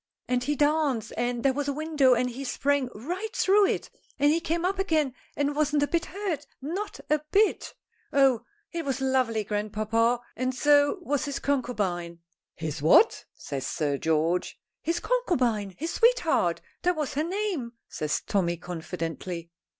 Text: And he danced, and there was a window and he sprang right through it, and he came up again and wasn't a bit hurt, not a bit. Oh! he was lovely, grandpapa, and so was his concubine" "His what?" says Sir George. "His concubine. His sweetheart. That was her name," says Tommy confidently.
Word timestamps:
And 0.27 0.43
he 0.43 0.55
danced, 0.55 1.13
and 1.15 1.43
there 1.43 1.53
was 1.53 1.67
a 1.67 1.73
window 1.73 2.15
and 2.15 2.27
he 2.27 2.43
sprang 2.43 2.89
right 2.95 3.35
through 3.35 3.67
it, 3.67 3.91
and 4.17 4.31
he 4.31 4.39
came 4.39 4.65
up 4.65 4.79
again 4.79 5.13
and 5.37 5.55
wasn't 5.55 5.83
a 5.83 5.87
bit 5.87 6.05
hurt, 6.05 6.47
not 6.59 6.99
a 7.11 7.21
bit. 7.31 7.75
Oh! 8.11 8.43
he 8.69 8.81
was 8.81 8.99
lovely, 8.99 9.43
grandpapa, 9.43 10.19
and 10.35 10.55
so 10.55 10.97
was 11.03 11.25
his 11.25 11.37
concubine" 11.37 12.17
"His 12.65 12.81
what?" 12.81 13.25
says 13.35 13.67
Sir 13.67 13.99
George. 13.99 14.57
"His 14.81 14.99
concubine. 14.99 15.75
His 15.77 15.91
sweetheart. 15.93 16.61
That 16.81 16.95
was 16.95 17.13
her 17.13 17.23
name," 17.23 17.73
says 17.87 18.23
Tommy 18.25 18.57
confidently. 18.57 19.51